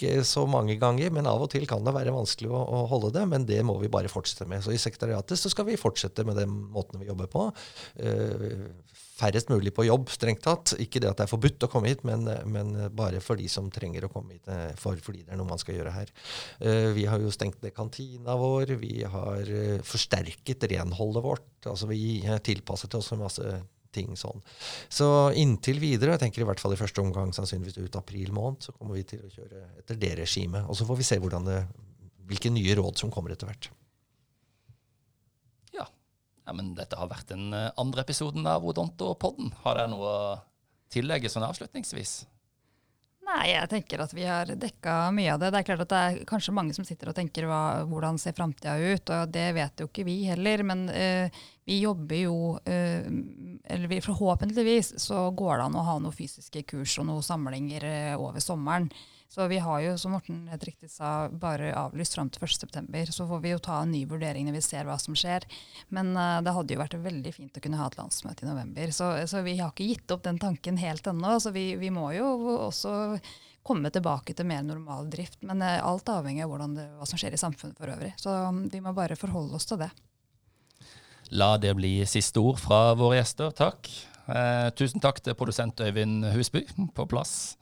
ikke 0.00 0.24
så 0.26 0.46
mange 0.48 0.76
ganger, 0.80 1.12
men 1.14 1.28
av 1.28 1.44
og 1.44 1.50
til 1.52 1.66
kan 1.68 1.84
det 1.84 1.94
være 1.94 2.14
vanskelig 2.14 2.50
å, 2.50 2.60
å, 2.60 2.82
holde 2.90 3.12
det. 3.18 3.26
Men 3.28 3.46
det 3.48 3.60
må 3.66 3.76
vi 3.82 3.92
bare 3.92 4.10
fortsette 4.12 4.48
med. 4.48 4.64
Så 4.64 4.72
i 4.74 4.80
sekretariatet 4.80 5.38
så 5.38 5.52
skal 5.52 5.68
vi 5.68 5.80
fortsette 5.80 6.24
med 6.26 6.40
den 6.40 6.54
måten 6.72 7.02
vi 7.02 7.10
jobber 7.10 7.30
på. 7.30 7.48
Uh, 8.00 8.70
færrest 9.20 9.50
mulig 9.52 9.72
på 9.76 9.84
jobb, 9.84 10.08
strengt 10.12 10.42
tatt. 10.46 10.74
Ikke 10.80 11.02
det 11.02 11.10
at 11.10 11.20
det 11.20 11.26
er 11.26 11.32
forbudt 11.32 11.66
å 11.66 11.70
komme 11.72 11.90
hit, 11.92 12.04
men, 12.08 12.24
men 12.48 12.72
bare 12.96 13.20
for 13.24 13.40
de 13.40 13.48
som 13.52 13.68
trenger 13.72 14.06
å 14.06 14.12
komme 14.12 14.38
hit, 14.38 14.48
eh, 14.48 14.70
for, 14.80 14.96
fordi 15.04 15.26
det 15.26 15.34
er 15.34 15.40
noe 15.40 15.50
man 15.50 15.60
skal 15.60 15.76
gjøre 15.76 15.92
her. 15.94 16.14
Uh, 16.62 16.90
vi 16.96 17.04
har 17.10 17.20
jo 17.20 17.32
stengt 17.34 17.60
ned 17.64 17.76
kantina 17.76 18.38
vår. 18.40 18.76
Vi 18.80 19.02
har 19.04 19.52
uh, 19.52 19.82
forsterket 19.86 20.64
renholdet 20.72 21.26
vårt. 21.26 21.52
Altså 21.68 21.90
vi 21.90 22.22
tilpasset 22.46 22.96
oss 22.96 23.12
en 23.12 23.22
masse 23.26 23.60
ting 23.94 24.16
sånn. 24.18 24.42
Så 24.92 25.06
inntil 25.38 25.80
videre, 25.82 26.14
jeg 26.14 26.24
tenker 26.24 26.44
i 26.44 26.48
hvert 26.48 26.62
fall 26.62 26.74
i 26.74 26.80
første 26.80 27.02
omgang 27.02 27.34
sannsynligvis 27.36 27.78
ut 27.80 28.00
april 28.00 28.32
måned, 28.36 28.62
så 28.66 28.74
kommer 28.76 28.98
vi 28.98 29.06
til 29.12 29.22
å 29.26 29.32
kjøre 29.32 29.66
etter 29.82 30.00
det 30.00 30.14
regimet. 30.22 30.66
Og 30.70 30.78
så 30.78 30.86
får 30.88 31.00
vi 31.00 31.08
se 31.08 31.20
det, 31.20 31.60
hvilke 32.30 32.52
nye 32.54 32.76
råd 32.78 33.00
som 33.02 33.12
kommer 33.14 33.34
etter 33.34 33.50
hvert. 33.50 33.70
Ja. 35.76 35.86
ja. 36.46 36.52
men 36.52 36.74
dette 36.78 36.98
har 36.98 37.10
vært 37.10 37.32
den 37.32 37.52
eh, 37.56 37.70
andre 37.80 38.06
episoden 38.06 38.46
av 38.46 38.66
Odonto-podden. 38.66 39.54
Har 39.64 39.78
dere 39.80 39.92
noe 39.92 40.10
å 40.10 40.36
tillegge 40.90 41.30
sånn 41.30 41.46
avslutningsvis? 41.46 42.20
Nei, 43.30 43.52
jeg 43.52 43.68
tenker 43.70 44.00
at 44.02 44.12
vi 44.16 44.24
har 44.26 44.48
dekka 44.58 44.94
mye 45.14 45.36
av 45.36 45.38
det. 45.38 45.52
Det 45.52 45.60
er 45.60 45.66
klart 45.68 45.82
at 45.84 45.92
det 45.92 45.98
er 46.02 46.16
kanskje 46.26 46.54
mange 46.56 46.74
som 46.74 46.86
sitter 46.86 47.12
og 47.12 47.16
tenker 47.18 47.46
hva, 47.46 47.84
hvordan 47.86 48.18
ser 48.18 48.34
framtida 48.34 48.74
ut, 48.80 49.12
og 49.14 49.30
det 49.30 49.46
vet 49.54 49.82
jo 49.82 49.86
ikke 49.86 50.06
vi 50.08 50.16
heller. 50.26 50.64
Men 50.66 50.88
uh, 50.90 51.42
vi 51.64 51.80
jobber 51.80 52.16
jo 52.16 52.36
uh, 52.56 53.06
Eller 53.64 54.00
forhåpentligvis 54.00 54.98
så 54.98 55.30
går 55.30 55.56
det 55.56 55.64
an 55.68 55.78
å 55.78 55.86
ha 55.86 55.96
noen 56.00 56.16
fysiske 56.16 56.64
kurs 56.72 56.96
og 56.98 57.06
noen 57.10 57.24
samlinger 57.24 57.86
uh, 57.86 58.20
over 58.20 58.42
sommeren. 58.42 58.90
Så 59.30 59.44
vi 59.46 59.60
har 59.62 59.78
jo, 59.84 59.92
som 59.98 60.10
Morten 60.16 60.48
helt 60.50 60.64
riktig 60.66 60.88
sa, 60.90 61.28
bare 61.30 61.68
avlyst 61.78 62.16
fram 62.16 62.32
til 62.34 62.42
1.9. 62.42 63.12
Så 63.14 63.28
får 63.30 63.44
vi 63.44 63.52
jo 63.52 63.60
ta 63.62 63.76
en 63.84 63.92
ny 63.94 64.00
vurdering 64.10 64.48
når 64.48 64.56
vi 64.58 64.64
ser 64.66 64.88
hva 64.88 64.96
som 64.98 65.14
skjer. 65.14 65.46
Men 65.94 66.10
uh, 66.18 66.40
det 66.42 66.56
hadde 66.56 66.74
jo 66.74 66.80
vært 66.80 66.98
veldig 67.04 67.34
fint 67.36 67.60
å 67.60 67.62
kunne 67.62 67.78
ha 67.78 67.86
et 67.86 68.00
landsmøte 68.00 68.42
i 68.42 68.50
november. 68.50 68.90
Så, 68.96 69.12
så 69.30 69.44
vi 69.46 69.54
har 69.60 69.70
ikke 69.70 69.86
gitt 69.92 70.16
opp 70.16 70.26
den 70.26 70.42
tanken 70.42 70.80
helt 70.82 71.06
ennå. 71.06 71.38
Så 71.38 71.54
vi, 71.54 71.68
vi, 71.78 71.92
må 71.94 72.10
jo 72.16 72.26
også 72.56 72.96
komme 73.62 73.92
tilbake 73.94 74.34
til 74.34 74.48
mer 74.50 74.66
normal 74.66 75.06
drift. 75.12 75.44
Men 75.46 75.62
alt 75.62 76.10
avhenger 76.10 76.50
av 76.50 76.78
hva 76.98 77.06
som 77.06 77.20
skjer 77.20 77.38
i 77.38 77.44
samfunnet 77.44 77.78
for 77.78 77.94
øvrig. 77.94 78.16
Så 78.18 78.34
um, 78.48 78.64
vi 78.72 78.82
må 78.82 78.96
bare 78.96 79.20
forholde 79.20 79.60
oss 79.60 79.70
til 79.70 79.84
det. 79.84 79.92
La 81.30 81.54
det 81.62 81.76
bli 81.78 82.00
siste 82.10 82.42
ord 82.42 82.58
fra 82.58 82.94
våre 82.98 83.20
gjester. 83.20 83.52
Takk. 83.54 83.90
Eh, 84.30 84.68
tusen 84.74 85.02
takk 85.02 85.20
til 85.22 85.36
produsent 85.38 85.80
Øyvind 85.80 86.26
Husby 86.34 86.64
på 86.94 87.06
plass. 87.10 87.56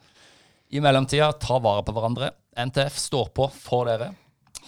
I 0.72 0.80
mellomtida, 0.84 1.30
ta 1.40 1.58
vare 1.64 1.84
på 1.84 1.92
hverandre. 1.96 2.32
NTF 2.56 2.96
står 3.00 3.30
på 3.36 3.48
for 3.52 3.88
dere. 3.88 4.12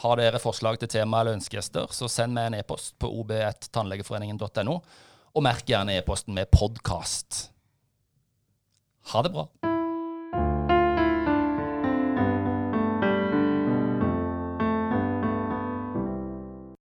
Har 0.00 0.20
dere 0.20 0.40
forslag 0.40 0.78
til 0.80 0.88
tema 0.88 1.20
eller 1.20 1.36
ønskegjester, 1.36 1.90
så 1.92 2.08
send 2.08 2.36
meg 2.36 2.48
en 2.48 2.60
e-post 2.60 2.94
på 3.00 3.10
ob1tannlegeforeningen.no, 3.20 4.76
og 5.36 5.44
merk 5.44 5.68
gjerne 5.68 5.98
e-posten 6.00 6.36
med 6.36 6.48
podkast. 6.52 7.50
Ha 9.12 9.24
det 9.26 9.34
bra. 9.36 9.48